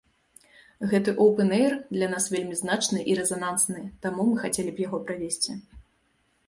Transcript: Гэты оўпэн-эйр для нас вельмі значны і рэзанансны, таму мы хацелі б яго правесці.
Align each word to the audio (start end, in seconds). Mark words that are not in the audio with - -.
Гэты 0.93 1.13
оўпэн-эйр 1.25 1.73
для 1.97 2.07
нас 2.13 2.25
вельмі 2.37 2.55
значны 2.63 2.99
і 3.13 3.19
рэзанансны, 3.21 3.85
таму 4.05 4.21
мы 4.33 4.43
хацелі 4.47 4.71
б 4.79 4.87
яго 4.87 4.97
правесці. 5.11 5.51